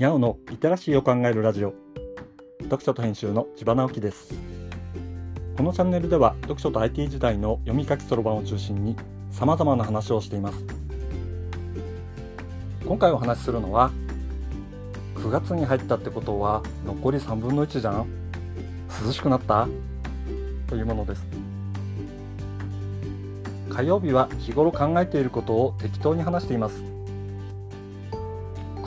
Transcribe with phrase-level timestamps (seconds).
[0.00, 1.74] にゃおのリテラシーを考えるラジオ。
[2.62, 4.32] 読書と編集の千葉直樹です。
[5.58, 8.96] このチャンネルでは読書と IT 時代の読み書きそろばんを中心に
[9.30, 10.64] 様々な話をしています。
[12.86, 13.90] 今回お話しするのは
[15.16, 18.06] 9月に入ったってことは残り3分の1じゃん。
[19.04, 19.68] 涼しくなった？
[20.66, 21.26] というものです。
[23.68, 26.82] 火曜日は日頃考えていることを適当に話しています。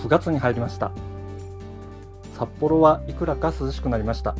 [0.04, 0.92] 9月に入りました。
[2.38, 4.36] 札幌はいくらか涼しくなりました。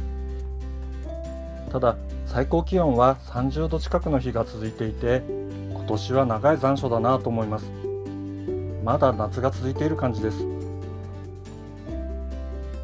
[1.72, 1.96] ただ
[2.26, 5.24] 最高気温は30度近くの日が続いていて
[5.72, 7.72] 今年は長い残暑だなと思います。
[8.84, 10.46] まだ夏が続いている感じです。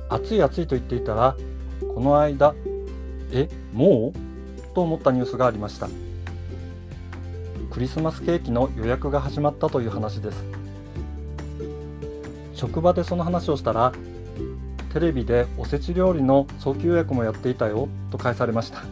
[0.07, 1.35] 暑い暑いと言っていたら
[1.93, 2.55] この間
[3.33, 4.73] えもう？
[4.73, 5.89] と思ったニュースがありました。
[7.71, 10.45] クリスマスケーキの予約が始まったという話です。
[12.59, 13.93] 職場でその話をしたら
[14.91, 18.83] テレビでおせち料理の早期予約もやっていたよと返されました。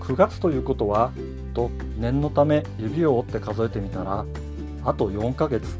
[0.00, 1.12] 9月ということは
[1.54, 4.26] と念のため指を折って数えてみたら
[4.84, 5.78] あと4ヶ月。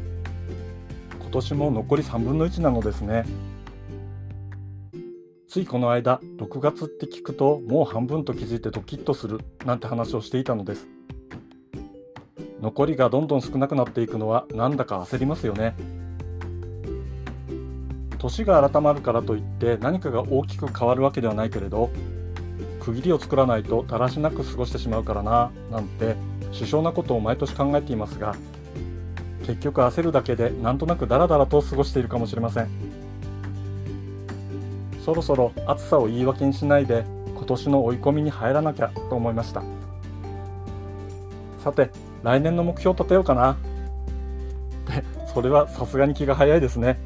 [1.19, 3.25] 今年も残り3分の1なのですね。
[5.49, 10.87] ついこの間6月って聞くともう半分と気づいてドキッとするなんて話をしていたのです。
[12.61, 15.75] 残りがどんどん少なくなっていくのはなんだか焦りますよね。
[18.15, 21.89] 年が改まるからといって何かが大きく変わるわけではないけれど
[22.79, 26.15] 区切りを作らないとだらしなく過ごしてしまうからななんて
[26.53, 28.35] 首相なことを毎年考えていますが
[29.45, 32.95] 結局焦るだけでなんとなくダラダラと過ごしているかもしれません。
[35.05, 37.05] そろそろ暑さを言い訳にしないで
[37.35, 39.61] 今年の追い込みに入らなきゃと思いました。
[41.59, 41.91] さて
[42.23, 43.51] 来年の目標を立てようかな。
[43.51, 43.55] っ
[44.91, 46.97] てそれはさすがに気が早いですね。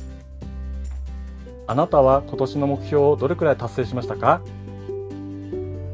[1.69, 4.41] あなたは今年の目標をどれくらい達成しましたか？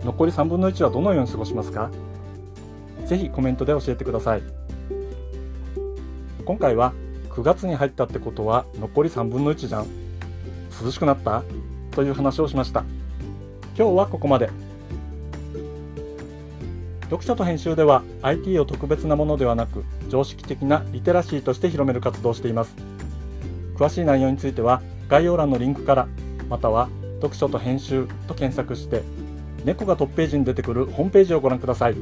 [0.06, 1.92] 残り3分の1はどのように過ごしますか？
[3.06, 4.42] ぜひコメントで教えてください。
[6.46, 6.94] 今回は
[7.32, 9.88] 9月に入ったってことは残り3分の1じゃん。
[10.82, 11.44] 涼しくなった？
[11.92, 12.86] という話をしました。
[13.78, 14.50] 今日はここまで。
[17.10, 22.74] 読書と編集では IT を特別なものではなく常識的なリテラシーとして広める活動をしています。
[23.76, 26.08] 詳しい内容については概要欄のリンクから
[26.50, 26.90] または
[27.22, 29.04] 読書と編集と検索して
[29.64, 31.96] 猫がトップページに出てくるホームページをご覧ください。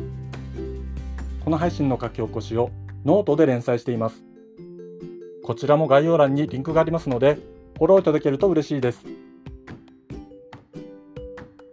[1.44, 2.72] この配信の書き起こしを
[3.06, 4.24] ノートで連載しています。
[5.44, 7.36] こちらも概要欄にリンクがありますので
[7.78, 9.02] フォローいただけると嬉しいです。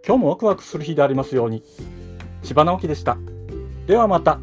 [0.05, 1.63] 今日もワクワクする日でありますように。
[2.43, 3.17] 千葉直樹でした。
[3.85, 4.39] ではまた。